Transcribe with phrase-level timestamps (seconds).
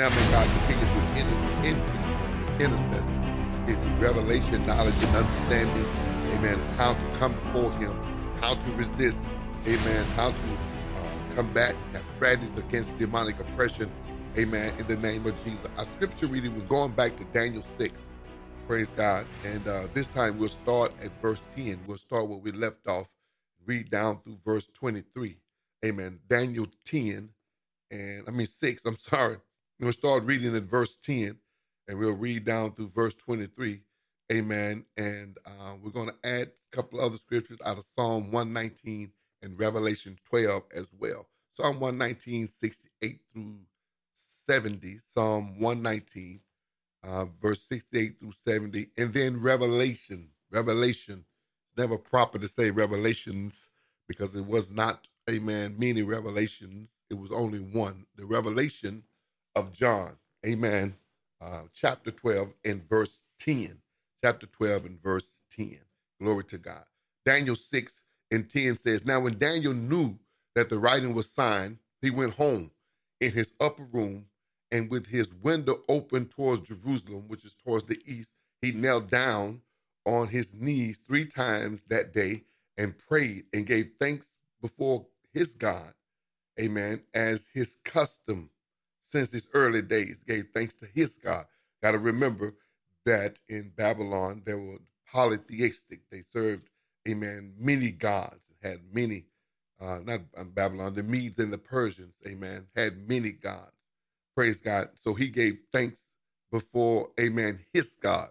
[0.00, 5.86] Now may God continue to in- increase intercessor, give you revelation, knowledge, and understanding,
[6.32, 7.92] amen, how to come before him,
[8.40, 9.18] how to resist,
[9.66, 10.36] amen, how to
[10.96, 13.90] uh, combat, have strategies against demonic oppression,
[14.38, 15.66] amen, in the name of Jesus.
[15.76, 17.92] Our scripture reading, we're going back to Daniel 6,
[18.66, 21.78] praise God, and uh, this time we'll start at verse 10.
[21.86, 23.10] We'll start where we left off,
[23.66, 25.36] read down through verse 23,
[25.84, 26.20] amen.
[26.26, 27.28] Daniel 10,
[27.90, 29.36] and I mean 6, I'm sorry.
[29.80, 31.38] We'll start reading at verse 10
[31.88, 33.80] and we'll read down through verse 23.
[34.32, 34.86] Amen.
[34.98, 39.12] And uh, we're going to add a couple other scriptures out of Psalm 119
[39.42, 41.28] and Revelation 12 as well.
[41.54, 43.60] Psalm 119, 68 through
[44.14, 46.40] 70, Psalm 119,
[47.04, 50.30] uh, verse 68 through 70, and then Revelation.
[50.52, 51.24] Revelation,
[51.78, 53.68] never proper to say revelations
[54.08, 56.90] because it was not, amen, many revelations.
[57.10, 58.06] It was only one.
[58.16, 59.04] The revelation
[59.56, 60.16] of John.
[60.46, 60.96] Amen.
[61.40, 63.78] Uh, chapter 12 and verse 10.
[64.24, 65.78] Chapter 12 and verse 10.
[66.20, 66.84] Glory to God.
[67.24, 70.18] Daniel 6 and 10 says, Now when Daniel knew
[70.54, 72.70] that the writing was signed, he went home
[73.20, 74.26] in his upper room
[74.70, 78.30] and with his window open towards Jerusalem, which is towards the east,
[78.62, 79.62] he knelt down
[80.06, 82.44] on his knees three times that day
[82.78, 84.26] and prayed and gave thanks
[84.60, 85.92] before his God,
[86.60, 88.50] amen, as his custom
[89.10, 91.46] since his early days, gave thanks to his God.
[91.82, 92.54] Got to remember
[93.06, 94.78] that in Babylon, they were
[95.12, 96.00] polytheistic.
[96.10, 96.68] They served,
[97.08, 99.24] amen, many gods, had many,
[99.80, 100.20] uh, not
[100.54, 103.72] Babylon, the Medes and the Persians, amen, had many gods.
[104.36, 104.90] Praise God.
[104.94, 106.00] So he gave thanks
[106.52, 108.30] before, amen, his God.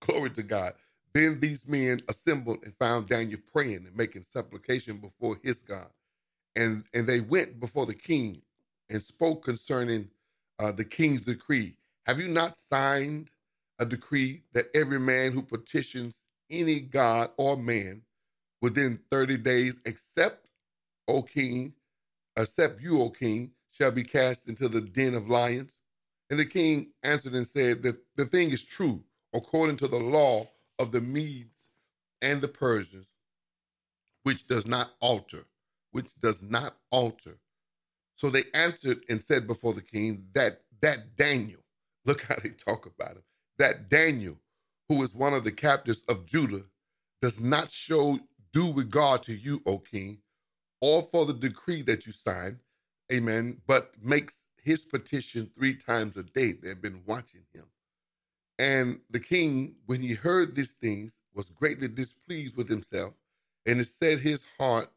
[0.00, 0.74] Glory to God.
[1.14, 5.88] Then these men assembled and found Daniel praying and making supplication before his God.
[6.56, 8.42] And, and they went before the king
[8.90, 10.10] and spoke concerning
[10.58, 11.76] uh, the king's decree.
[12.06, 13.30] Have you not signed
[13.78, 18.02] a decree that every man who petitions any god or man
[18.60, 20.48] within 30 days, except,
[21.06, 21.74] O king,
[22.36, 25.72] except you, O king, shall be cast into the den of lions?
[26.30, 29.04] And the king answered and said the thing is true
[29.34, 30.48] according to the law
[30.78, 31.68] of the Medes
[32.20, 33.06] and the Persians,
[34.22, 35.44] which does not alter,
[35.92, 37.38] which does not alter.
[38.18, 41.60] So they answered and said before the king that that Daniel,
[42.04, 43.22] look how they talk about him,
[43.58, 44.36] that Daniel,
[44.88, 46.64] who is one of the captives of Judah,
[47.22, 48.18] does not show
[48.52, 50.18] due regard to you, O king,
[50.80, 52.58] or for the decree that you signed,
[53.12, 56.52] amen, but makes his petition three times a day.
[56.52, 57.66] They've been watching him.
[58.58, 63.14] And the king, when he heard these things, was greatly displeased with himself,
[63.64, 64.90] and it set his heart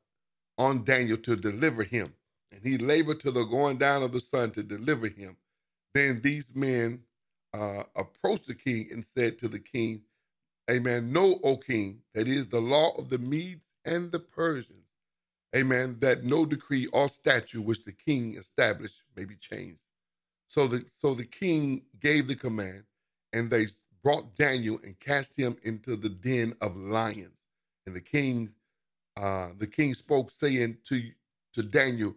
[0.58, 2.14] on Daniel to deliver him
[2.52, 5.38] and he labored to the going down of the sun to deliver him.
[5.94, 7.04] Then these men
[7.54, 10.04] uh, approached the king and said to the king,
[10.70, 11.12] Amen.
[11.12, 14.86] Know, O king, that is the law of the Medes and the Persians.
[15.56, 15.98] Amen.
[16.00, 19.80] That no decree or statute which the king established may be changed.
[20.48, 22.84] So the so the king gave the command,
[23.34, 23.68] and they
[24.04, 27.38] brought Daniel and cast him into the den of lions.
[27.86, 28.54] And the king,
[29.18, 31.02] uh, the king spoke, saying to
[31.54, 32.16] to Daniel,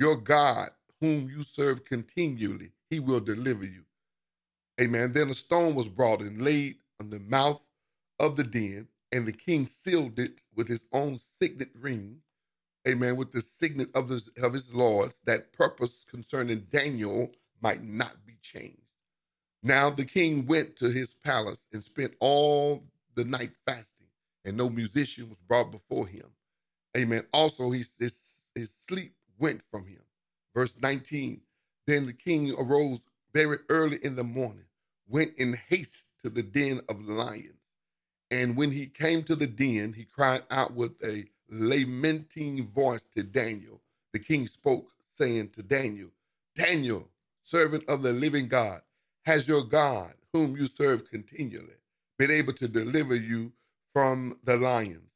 [0.00, 3.84] your God, whom you serve continually, he will deliver you.
[4.80, 5.12] Amen.
[5.12, 7.62] Then a stone was brought and laid on the mouth
[8.18, 12.18] of the den, and the king sealed it with his own signet ring.
[12.88, 13.16] Amen.
[13.16, 17.32] With the signet of his, of his lords, that purpose concerning Daniel
[17.62, 18.78] might not be changed.
[19.62, 22.84] Now the king went to his palace and spent all
[23.16, 24.08] the night fasting,
[24.44, 26.26] and no musician was brought before him.
[26.96, 27.24] Amen.
[27.32, 28.18] Also, his, his,
[28.54, 30.02] his sleep went from him.
[30.54, 31.42] Verse 19
[31.86, 34.66] Then the king arose very early in the morning,
[35.08, 37.54] went in haste to the den of lions.
[38.30, 43.24] And when he came to the den, he cried out with a lamenting voice to
[43.24, 43.82] Daniel.
[44.12, 46.10] The king spoke, saying to Daniel,
[46.56, 47.08] Daniel,
[47.44, 48.82] servant of the living God,
[49.26, 51.76] has your God, whom you serve continually,
[52.18, 53.52] been able to deliver you
[53.94, 55.10] from the lions?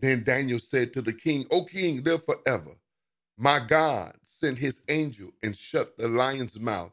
[0.00, 2.72] Then Daniel said to the king, O king, live forever.
[3.38, 6.92] My God sent his angel and shut the lion's mouth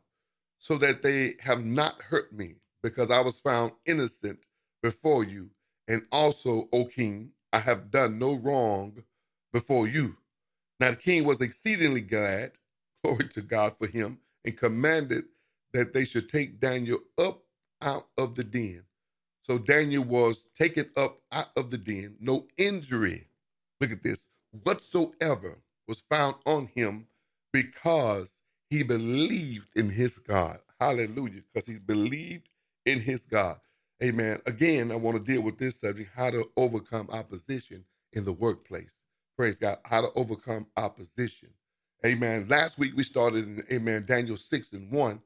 [0.59, 4.39] so that they have not hurt me, because I was found innocent
[4.81, 5.51] before you.
[5.87, 9.03] And also, O king, I have done no wrong
[9.53, 10.17] before you.
[10.79, 12.53] Now the king was exceedingly glad,
[13.03, 15.25] glory to God for him, and commanded
[15.73, 17.43] that they should take Daniel up
[17.81, 18.83] out of the den.
[19.43, 23.27] So Daniel was taken up out of the den, no injury,
[23.81, 24.25] look at this,
[24.63, 27.07] whatsoever was found on him
[27.53, 28.39] because
[28.69, 30.59] he believed in his God.
[30.79, 31.41] Hallelujah.
[31.53, 32.49] Because he believed
[32.85, 33.57] in his God.
[34.03, 34.41] Amen.
[34.47, 38.93] Again, I want to deal with this subject how to overcome opposition in the workplace.
[39.37, 39.77] Praise God.
[39.85, 41.49] How to overcome opposition.
[42.05, 42.47] Amen.
[42.49, 45.21] Last week we started in, amen, Daniel 6 and 1.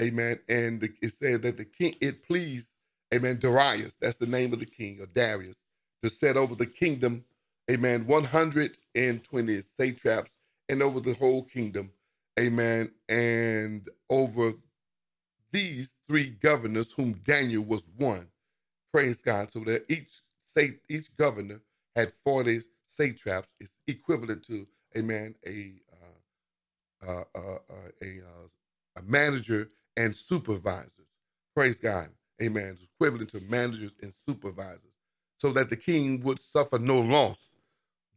[0.00, 0.40] Amen.
[0.48, 2.68] And it said that the king, it pleased,
[3.14, 5.56] amen, Darius, that's the name of the king, or Darius,
[6.02, 7.24] to set over the kingdom,
[7.70, 10.32] amen, 120 satraps
[10.68, 11.90] and over the whole kingdom,
[12.38, 14.52] amen, and over
[15.52, 18.28] these three governors whom Daniel was one.
[18.92, 19.52] Praise God.
[19.52, 20.22] So that each
[20.88, 21.60] each governor
[21.94, 23.48] had 40 satraps.
[23.60, 24.66] It's equivalent to,
[24.96, 28.48] amen, a uh, uh, uh, uh a, uh,
[28.98, 30.90] a manager and supervisors.
[31.54, 32.08] Praise God.
[32.42, 32.70] Amen.
[32.72, 34.80] It's equivalent to managers and supervisors.
[35.38, 37.48] So that the king would suffer no loss.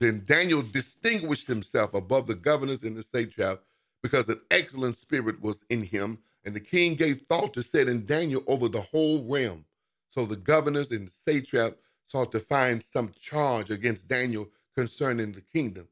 [0.03, 3.61] Then Daniel distinguished himself above the governors and the satrap
[4.01, 8.43] because an excellent spirit was in him and the king gave thought to setting Daniel
[8.45, 9.63] over the whole realm.
[10.09, 15.39] So the governors and the satrap sought to find some charge against Daniel concerning the
[15.39, 15.87] kingdom,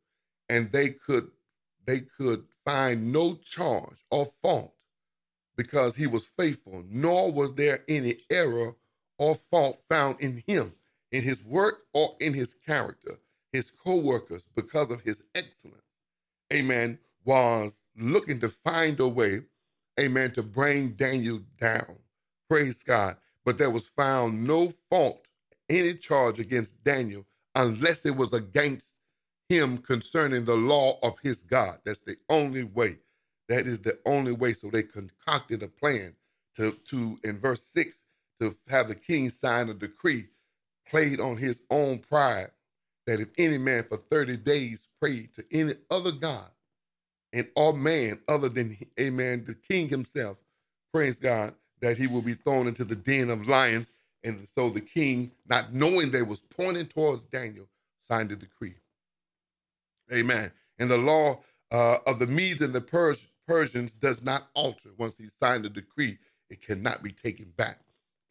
[0.50, 1.32] and they could
[1.86, 4.76] they could find no charge or fault
[5.56, 8.76] because he was faithful, nor was there any error
[9.18, 10.74] or fault found in him,
[11.14, 13.20] in his work or in his character.
[13.54, 15.84] His co-workers, because of his excellence,
[16.54, 19.42] amen, was looking to find a way
[20.00, 21.98] amen, to bring Daniel down.
[22.50, 23.18] Praise God.
[23.46, 25.28] But there was found no fault,
[25.70, 27.26] any charge against Daniel,
[27.56, 28.94] unless it was against
[29.50, 31.80] him concerning the law of his God.
[31.86, 32.98] That's the only way.
[33.50, 34.54] That is the only way.
[34.54, 36.16] So they concocted a plan
[36.56, 38.04] to, to in verse 6,
[38.42, 40.28] to have the king sign a decree
[40.90, 42.50] played on his own pride
[43.12, 46.50] that if any man for 30 days prayed to any other God,
[47.34, 50.38] and all man other than, amen, the king himself,
[50.94, 53.92] praise God, that he will be thrown into the den of lions.
[54.24, 57.68] And so the king, not knowing they was pointing towards Daniel,
[58.02, 58.76] signed a decree.
[60.14, 60.52] Amen.
[60.80, 61.42] And the law
[61.72, 64.90] uh, of the Medes and the Pers- Persians does not alter.
[64.98, 66.18] Once he signed the decree,
[66.50, 67.80] it cannot be taken back.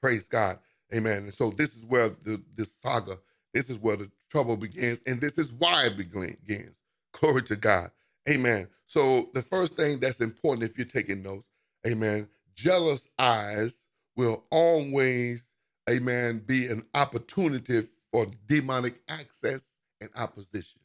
[0.03, 0.59] Praise God.
[0.95, 1.25] Amen.
[1.25, 3.19] And so this is where the, the saga,
[3.55, 6.77] this is where the trouble begins, and this is why it begins.
[7.13, 7.91] Glory to God.
[8.29, 8.69] Amen.
[8.87, 11.47] So the first thing that's important if you're taking notes,
[11.87, 13.87] amen, jealous eyes
[14.17, 15.45] will always,
[15.91, 19.71] amen, be an opportunity for demonic access
[20.01, 20.81] and opposition.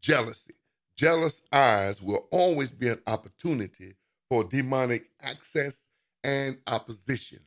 [0.00, 0.54] Jealousy.
[0.96, 3.94] Jealous eyes will always be an opportunity
[4.30, 5.86] for demonic access
[6.24, 7.40] and opposition.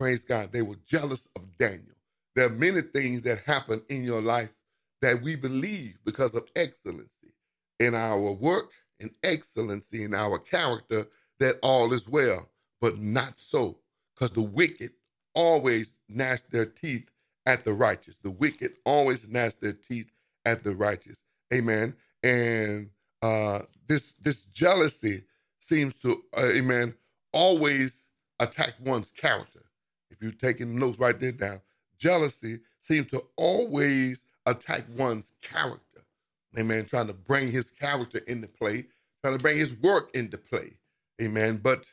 [0.00, 0.52] Praise God.
[0.52, 1.93] They were jealous of Daniel.
[2.34, 4.50] There are many things that happen in your life
[5.02, 7.34] that we believe because of excellency
[7.80, 8.70] in our work
[9.00, 11.06] and excellency in our character
[11.40, 12.48] that all is well,
[12.80, 13.78] but not so,
[14.14, 14.92] because the wicked
[15.34, 17.10] always gnash their teeth
[17.46, 18.18] at the righteous.
[18.18, 20.10] The wicked always gnash their teeth
[20.44, 21.18] at the righteous.
[21.52, 21.94] Amen.
[22.22, 22.90] And
[23.22, 25.24] uh, this this jealousy
[25.60, 26.94] seems to, uh, amen,
[27.32, 28.06] always
[28.40, 29.62] attack one's character.
[30.10, 31.60] If you're taking notes, write that down.
[32.04, 35.80] Jealousy seems to always attack one's character
[36.58, 38.86] amen, trying to bring his character into play,
[39.22, 40.74] trying to bring his work into play,
[41.22, 41.60] amen.
[41.62, 41.92] But,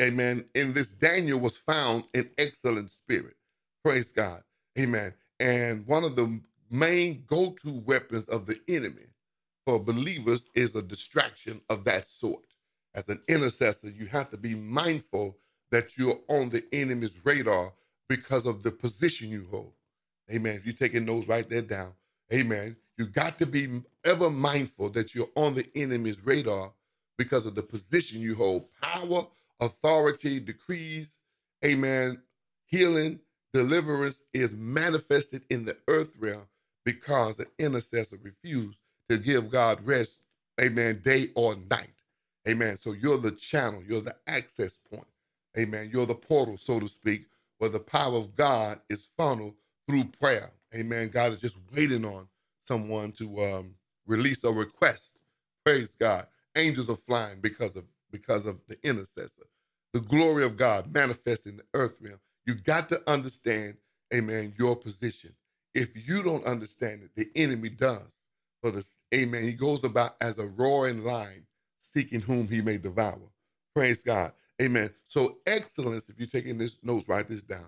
[0.00, 3.36] amen, in this Daniel was found an excellent spirit.
[3.84, 4.42] Praise God,
[4.78, 5.14] amen.
[5.40, 9.06] And one of the main go to weapons of the enemy
[9.66, 12.46] for believers is a distraction of that sort.
[12.94, 15.38] As an intercessor, you have to be mindful
[15.70, 17.72] that you're on the enemy's radar
[18.08, 19.72] because of the position you hold.
[20.32, 20.56] Amen.
[20.56, 21.92] If you're taking those, write that down.
[22.32, 22.76] Amen.
[22.98, 26.72] You got to be ever mindful that you're on the enemy's radar
[27.18, 28.68] because of the position you hold.
[28.80, 29.26] Power,
[29.60, 31.18] authority, decrees,
[31.64, 32.20] amen,
[32.66, 33.20] healing,
[33.52, 36.46] deliverance is manifested in the earth realm
[36.84, 40.20] because the intercessor refused to give God rest,
[40.60, 41.92] amen, day or night.
[42.48, 42.76] Amen.
[42.76, 45.06] So you're the channel, you're the access point.
[45.58, 45.90] Amen.
[45.92, 47.26] You're the portal, so to speak,
[47.58, 49.54] where the power of God is funneled
[49.88, 50.52] through prayer.
[50.74, 51.08] Amen.
[51.08, 52.28] God is just waiting on
[52.64, 53.74] someone to um,
[54.06, 55.20] release a request.
[55.64, 56.26] Praise God.
[56.56, 59.44] Angels are flying because of because of the intercessor.
[59.94, 62.20] The glory of God manifests in the earth realm.
[62.46, 63.76] You got to understand,
[64.14, 65.34] amen, your position.
[65.74, 68.08] If you don't understand it, the enemy does.
[68.62, 71.46] For this, amen, he goes about as a roaring lion,
[71.78, 73.20] seeking whom he may devour.
[73.74, 74.32] Praise God.
[74.60, 74.90] Amen.
[75.06, 77.66] So excellence, if you're taking this notes, write this down.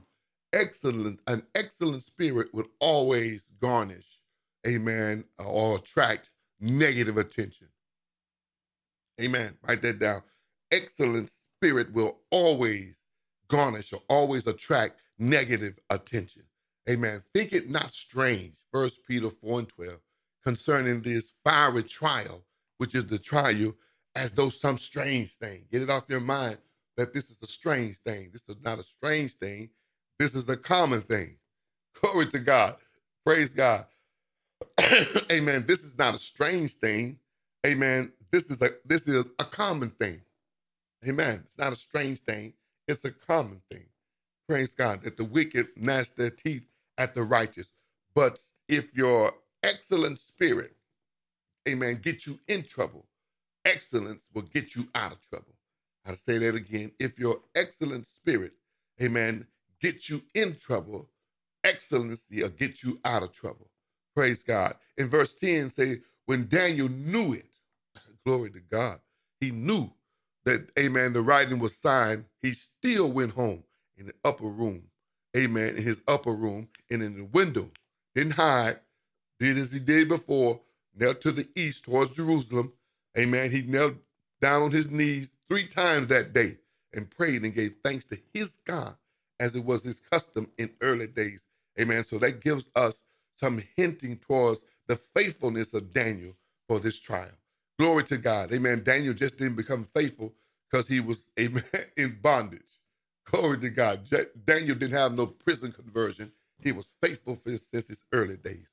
[0.52, 4.18] Excellent, an excellent spirit would always garnish
[4.66, 6.30] amen, or attract
[6.61, 7.68] negative attention.
[9.21, 9.57] Amen.
[9.66, 10.23] Write that down.
[10.71, 12.97] Excellent spirit will always
[13.49, 16.42] garnish or always attract negative attention.
[16.88, 17.23] Amen.
[17.35, 19.99] Think it not strange, First Peter 4 and 12,
[20.45, 22.45] concerning this fiery trial,
[22.78, 23.75] which is the trial,
[24.14, 25.64] as though some strange thing.
[25.71, 26.59] Get it off your mind
[26.99, 28.31] that this is a strange thing.
[28.33, 29.71] This is not a strange thing.
[30.21, 31.38] This is the common thing.
[32.02, 32.76] Glory to God.
[33.26, 33.87] Praise God.
[35.33, 35.64] Amen.
[35.67, 37.19] This is not a strange thing.
[37.67, 38.12] Amen.
[38.33, 40.21] This is a this is a common thing.
[41.09, 41.43] Amen.
[41.45, 42.55] It's not a strange thing.
[42.88, 43.87] It's a common thing.
[44.49, 46.64] Praise God that the wicked gnash their teeth
[46.99, 47.73] at the righteous.
[48.14, 50.75] But if your excellent spirit,
[51.69, 53.07] amen, get you in trouble,
[53.64, 55.55] excellence will get you out of trouble.
[56.09, 56.93] I'll say that again.
[56.99, 58.53] If your excellent spirit,
[59.03, 59.47] amen,
[59.81, 61.11] get you in trouble,
[61.65, 63.69] excellency will get you out of trouble.
[64.17, 64.75] Praise God.
[64.97, 67.47] In verse 10, say, when Daniel knew it,
[68.27, 69.00] glory to God,
[69.41, 69.93] he knew
[70.45, 73.65] that, amen, the writing was signed, he still went home
[73.99, 74.85] in the upper room,
[75.37, 77.71] amen, in his upper room and in the window.
[78.15, 78.81] Didn't hide,
[79.38, 80.61] did as he did before,
[80.97, 82.73] knelt to the east towards Jerusalem.
[83.17, 83.50] Amen.
[83.50, 83.95] He knelt
[84.41, 86.59] down on his knees three times that day
[86.95, 88.97] and prayed and gave thanks to his God
[89.40, 91.45] as it was his custom in early days.
[91.81, 92.05] Amen.
[92.05, 93.02] So that gives us
[93.37, 96.35] some hinting towards the faithfulness of Daniel
[96.69, 97.31] for this trial.
[97.78, 98.52] Glory to God.
[98.52, 98.83] Amen.
[98.85, 100.35] Daniel just didn't become faithful
[100.71, 101.62] because he was, amen,
[101.97, 102.62] in bondage.
[103.26, 104.09] Glory to God.
[104.47, 106.33] Daniel didn't have no prison conversion.
[106.62, 108.69] He was faithful for his, since his early days.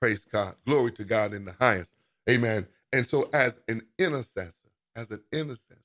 [0.00, 0.54] Praise God.
[0.66, 1.92] Glory to God in the highest.
[2.30, 2.66] Amen.
[2.92, 5.80] And so, as an intercessor, as an intercessor,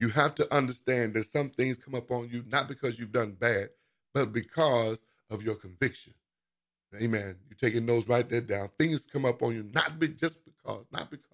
[0.00, 3.32] you have to understand that some things come up on you not because you've done
[3.32, 3.70] bad,
[4.14, 6.14] but because of your conviction.
[6.96, 7.36] Amen.
[7.48, 8.68] You're taking those right there down.
[8.78, 11.28] Things come up on you not be, just because, not because,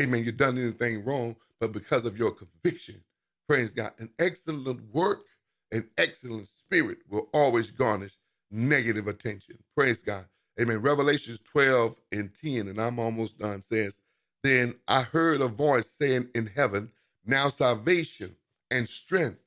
[0.00, 3.02] amen, you've done anything wrong, but because of your conviction.
[3.48, 3.92] Praise God.
[3.98, 5.24] An excellent work,
[5.72, 8.16] an excellent spirit will always garnish
[8.50, 9.58] negative attention.
[9.76, 10.26] Praise God.
[10.60, 10.82] Amen.
[10.82, 14.00] Revelations 12 and 10, and I'm almost done, says,
[14.44, 16.90] Then I heard a voice saying in heaven,
[17.28, 18.36] now salvation
[18.70, 19.40] and strength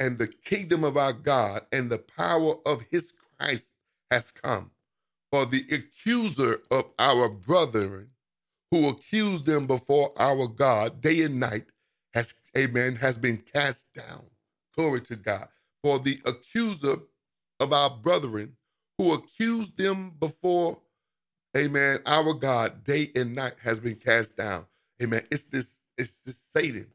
[0.00, 3.72] and the kingdom of our God and the power of his Christ
[4.12, 4.72] has come.
[5.32, 8.10] For the accuser of our brethren
[8.70, 11.66] who accused them before our God day and night
[12.14, 14.24] has, amen, has been cast down.
[14.76, 15.48] Glory to God.
[15.84, 16.96] For the accuser
[17.60, 18.54] of our brethren
[18.98, 20.80] who accused them before,
[21.56, 24.66] amen, our God day and night has been cast down.
[25.02, 25.24] Amen.
[25.30, 26.88] It's this, it's this Satan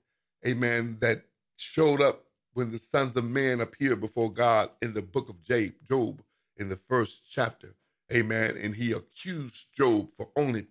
[0.45, 1.23] amen, that
[1.57, 6.21] showed up when the sons of men appeared before God in the book of Job,
[6.57, 7.75] in the first chapter.
[8.11, 8.57] Amen.
[8.61, 10.65] And he accused Job for only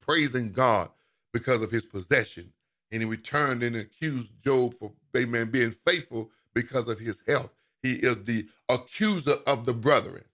[0.00, 0.90] praising God
[1.32, 2.52] because of his possession.
[2.90, 7.52] And he returned and accused Job for, amen, being faithful because of his health.
[7.82, 10.24] He is the accuser of the brethren.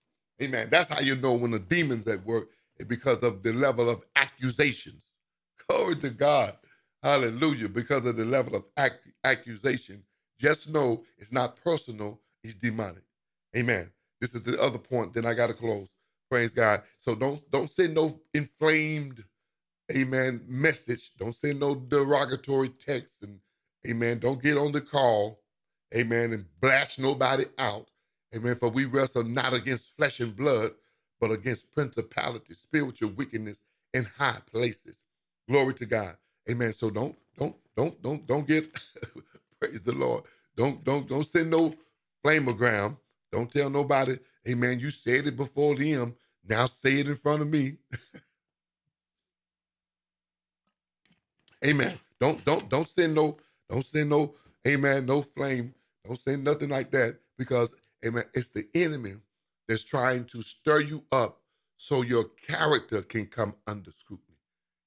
[0.43, 0.69] Amen.
[0.71, 2.49] That's how you know when the demon's at work,
[2.81, 5.05] eh, because of the level of accusations.
[5.69, 6.57] Glory to God.
[7.05, 7.71] Hallelujah.
[7.71, 10.05] Because of the level of ac- accusation.
[10.41, 13.05] Just know it's not personal, it's demonic.
[13.57, 13.93] Amen.
[14.23, 15.15] This is the other point.
[15.15, 15.91] Then I got to close.
[16.31, 16.83] Praise God.
[17.01, 19.25] So don't don't send no inflamed,
[19.95, 21.13] amen, message.
[21.19, 23.23] Don't send no derogatory text.
[23.23, 23.41] And
[23.89, 24.21] amen.
[24.21, 25.41] Don't get on the call,
[25.95, 27.91] amen, and blast nobody out.
[28.37, 28.57] Amen.
[28.57, 30.73] For we wrestle not against flesh and blood,
[31.21, 33.61] but against principalities, spiritual wickedness
[33.95, 34.97] in high places.
[35.49, 36.17] Glory to God.
[36.51, 36.75] Amen.
[36.75, 38.73] So don't don't don't don't don't get
[39.61, 40.25] praise the Lord.
[40.57, 41.75] Don't don't don't send no
[42.25, 42.99] flamogram.
[43.33, 44.81] Don't tell nobody, Amen.
[44.81, 46.17] You said it before them.
[46.49, 47.75] Now say it in front of me.
[51.67, 51.99] amen.
[52.21, 53.39] Don't don't don't send no
[53.71, 54.35] don't send no
[54.67, 55.75] amen no flame.
[56.05, 57.75] Don't send nothing like that because
[58.07, 58.25] amen.
[58.35, 59.15] It's the enemy
[59.69, 61.41] that's trying to stir you up
[61.77, 64.24] so your character can come under scrutiny.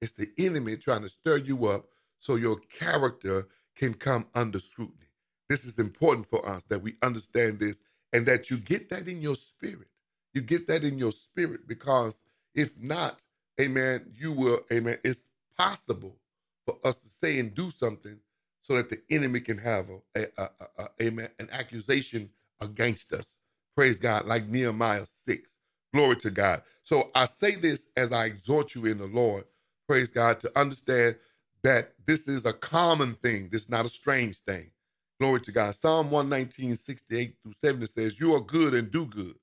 [0.01, 1.85] It's the enemy trying to stir you up
[2.19, 5.07] so your character can come under scrutiny.
[5.49, 7.81] This is important for us that we understand this
[8.13, 9.87] and that you get that in your spirit.
[10.33, 12.21] You get that in your spirit because
[12.55, 13.23] if not,
[13.59, 15.27] amen, you will, amen, it's
[15.57, 16.17] possible
[16.65, 18.19] for us to say and do something
[18.61, 20.49] so that the enemy can have a, a,
[20.79, 22.29] a, amen, an accusation
[22.61, 23.37] against us.
[23.75, 25.51] Praise God, like Nehemiah 6.
[25.93, 26.61] Glory to God.
[26.83, 29.45] So I say this as I exhort you in the Lord
[29.87, 31.15] praise God, to understand
[31.63, 33.49] that this is a common thing.
[33.51, 34.71] This is not a strange thing.
[35.19, 35.75] Glory to God.
[35.75, 39.35] Psalm 119, 68 through 70 says, You are good and do good.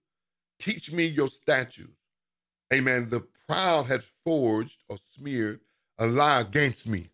[0.59, 1.99] Teach me your statutes.
[2.73, 3.09] Amen.
[3.11, 5.61] The proud had forged or smeared
[5.99, 7.09] a lie against me,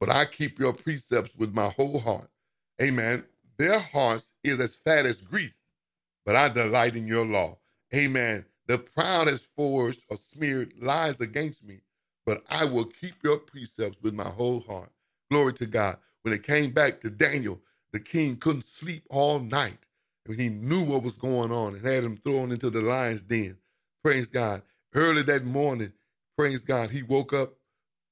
[0.00, 2.30] but I keep your precepts with my whole heart.
[2.82, 3.24] Amen.
[3.58, 5.60] Their hearts is as fat as grease,
[6.26, 7.58] but I delight in your law.
[7.94, 8.46] Amen.
[8.66, 11.80] The proud has forged or smeared lies against me,
[12.26, 14.90] but I will keep your precepts with my whole heart.
[15.30, 15.98] Glory to God.
[16.22, 17.60] When it came back to Daniel,
[17.92, 19.78] the king couldn't sleep all night.
[20.26, 23.56] And he knew what was going on and had him thrown into the lion's den.
[24.04, 24.62] Praise God.
[24.94, 25.92] Early that morning,
[26.36, 27.54] praise God, he woke up,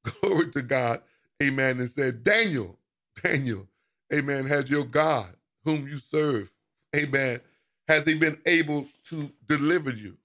[0.21, 1.03] glory to God,
[1.43, 2.79] amen, and said, Daniel,
[3.23, 3.67] Daniel,
[4.13, 5.35] amen, has your God,
[5.65, 6.51] whom you serve,
[6.95, 7.41] amen,
[7.89, 10.17] has he been able to deliver you?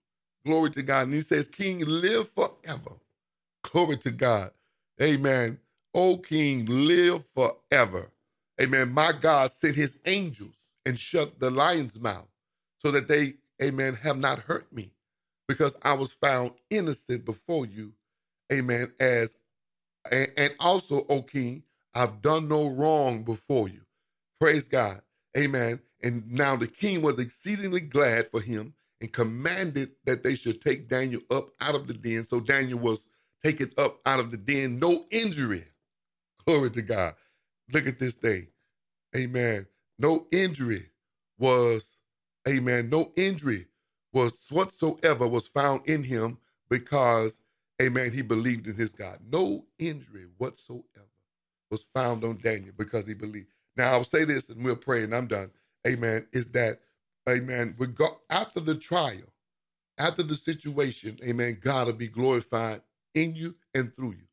[0.45, 1.05] Glory to God.
[1.05, 2.91] And he says, King, live forever.
[3.63, 4.51] Glory to God.
[5.01, 5.59] Amen.
[5.95, 8.11] O King, live forever.
[8.61, 8.93] Amen.
[8.93, 12.27] My God sent his angels and shut the lion's mouth
[12.79, 14.91] so that they, amen, have not hurt me
[15.47, 17.93] because I was found innocent before you.
[18.51, 18.93] Amen.
[18.99, 19.37] As
[20.11, 21.63] and, and also, O King,
[21.95, 23.81] I've done no wrong before you.
[24.39, 25.01] Praise God.
[25.37, 25.81] Amen.
[26.03, 30.89] And now the king was exceedingly glad for him and commanded that they should take
[30.89, 32.25] Daniel up out of the den.
[32.25, 33.07] So Daniel was
[33.43, 35.65] taken up out of the den, no injury.
[36.47, 37.15] Glory to God.
[37.73, 38.47] Look at this thing.
[39.15, 39.67] Amen.
[39.99, 40.87] No injury
[41.37, 41.97] was,
[42.47, 43.67] amen, no injury
[44.13, 46.37] was whatsoever was found in him
[46.69, 47.41] because,
[47.81, 49.19] amen, he believed in his God.
[49.31, 50.83] No injury whatsoever
[51.71, 53.47] was found on Daniel because he believed.
[53.77, 55.51] Now I'll say this and we'll pray and I'm done.
[55.87, 56.27] Amen.
[56.33, 56.79] Is that,
[57.29, 57.75] amen,
[58.29, 59.33] after the trial,
[59.97, 62.81] after the situation, amen, God will be glorified
[63.15, 64.27] in you and through you.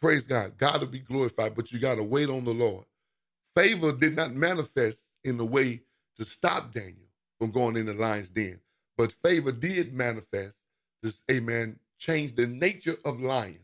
[0.00, 0.58] Praise God.
[0.58, 2.84] God will be glorified, but you got to wait on the Lord.
[3.54, 5.82] Favor did not manifest in the way
[6.16, 8.60] to stop Daniel from going in the lion's den,
[8.96, 10.58] but favor did manifest
[11.02, 13.60] to, amen, change the nature of lions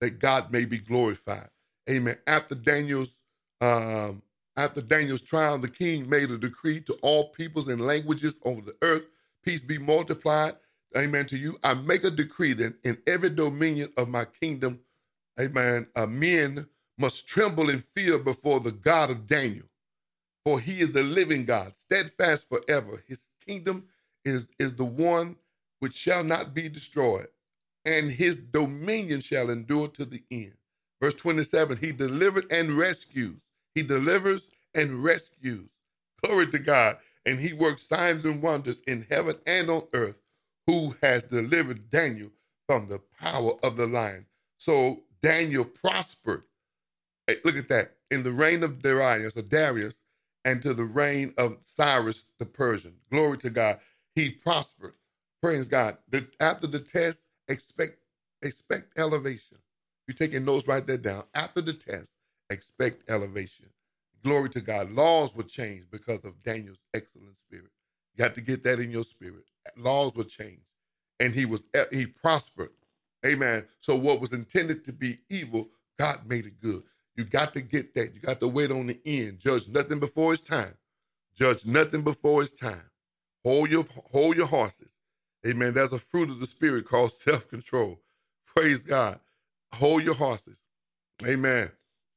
[0.00, 1.48] that God may be glorified.
[1.90, 2.16] Amen.
[2.26, 3.20] After Daniel's
[3.60, 4.22] um,
[4.56, 8.76] after Daniel's trial, the king made a decree to all peoples and languages over the
[8.82, 9.06] earth,
[9.44, 10.54] peace be multiplied.
[10.96, 11.58] Amen to you.
[11.64, 14.80] I make a decree that in every dominion of my kingdom,
[15.40, 16.66] amen, uh, men
[16.98, 19.66] must tremble in fear before the God of Daniel.
[20.44, 23.04] For he is the living God, steadfast forever.
[23.08, 23.86] His kingdom
[24.26, 25.36] is, is the one
[25.80, 27.28] which shall not be destroyed,
[27.86, 30.54] and his dominion shall endure to the end.
[31.02, 33.42] Verse 27 He delivered and rescues.
[33.74, 35.70] He delivers and rescues.
[36.24, 36.98] Glory to God.
[37.26, 40.20] And he works signs and wonders in heaven and on earth,
[40.66, 42.30] who has delivered Daniel
[42.68, 44.26] from the power of the lion.
[44.58, 46.44] So Daniel prospered.
[47.26, 47.94] Hey, look at that.
[48.10, 50.00] In the reign of Darius or Darius,
[50.44, 52.94] and to the reign of Cyrus the Persian.
[53.10, 53.80] Glory to God.
[54.14, 54.94] He prospered.
[55.42, 55.98] Praise God.
[56.10, 57.98] The, after the test, expect
[58.42, 59.58] expect elevation.
[60.06, 61.24] You're taking notes, write that down.
[61.34, 62.12] After the test,
[62.50, 63.66] expect elevation.
[64.22, 64.90] Glory to God.
[64.92, 67.70] Laws will change because of Daniel's excellent spirit.
[68.14, 69.44] You got to get that in your spirit.
[69.76, 70.66] Laws were changed,
[71.20, 72.70] And he was eh, he prospered
[73.24, 73.66] Amen.
[73.80, 76.82] So what was intended to be evil, God made it good.
[77.16, 78.14] You got to get that.
[78.14, 79.38] You got to wait on the end.
[79.40, 80.74] Judge nothing before it's time.
[81.36, 82.90] Judge nothing before it's time.
[83.44, 84.90] Hold your hold your horses.
[85.46, 85.74] Amen.
[85.74, 88.00] That's a fruit of the spirit called self-control.
[88.46, 89.20] Praise God.
[89.74, 90.58] Hold your horses.
[91.26, 91.70] Amen.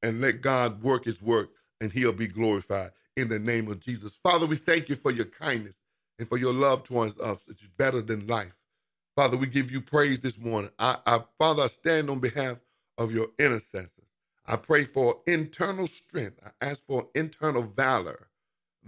[0.04, 1.50] And let God work his work
[1.82, 4.20] and he'll be glorified in the name of Jesus.
[4.24, 5.78] Father, we thank you for your kindness
[6.20, 8.54] and for your love towards us, which is better than life.
[9.16, 10.72] Father, we give you praise this morning.
[10.80, 12.58] I, I, Father, I stand on behalf
[12.98, 13.92] of your intercessors.
[14.48, 16.40] I pray for internal strength.
[16.46, 18.30] I ask for internal valor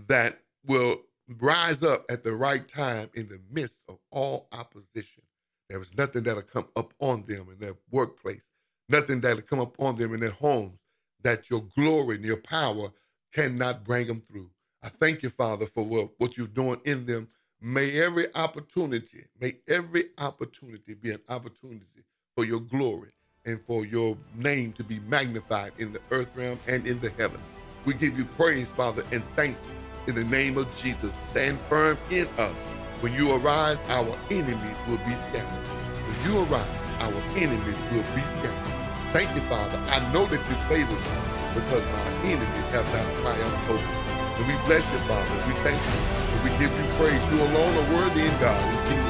[0.08, 1.02] that will
[1.40, 5.24] rise up at the right time in the midst of all opposition.
[5.70, 8.50] There is nothing that'll come up on them in their workplace,
[8.90, 10.80] nothing that'll come up on them in their homes
[11.24, 12.90] that your glory and your power
[13.34, 14.50] cannot bring them through.
[14.84, 17.30] I thank you, Father, for what, what you're doing in them
[17.62, 23.10] May every opportunity, may every opportunity be an opportunity for your glory
[23.46, 27.44] and for your name to be magnified in the earth realm and in the heavens.
[27.84, 29.60] We give you praise, Father, and thanks
[30.08, 31.14] in the name of Jesus.
[31.32, 32.56] Stand firm in us.
[33.02, 35.68] When you arise, our enemies will be scattered.
[35.68, 38.74] When you arise, our enemies will be scattered.
[39.12, 39.78] Thank you, Father.
[39.90, 44.09] I know that you favor me because my enemies have not triumphed over me.
[44.40, 45.36] And we bless you, Father.
[45.48, 46.00] We thank you.
[46.32, 47.22] And we give you praise.
[47.34, 49.09] You alone are worthy in God.